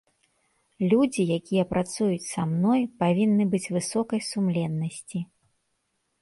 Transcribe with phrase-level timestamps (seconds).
[0.93, 5.23] Людзі, якія працуюць са мной, павінны быць высокай сумленнасці.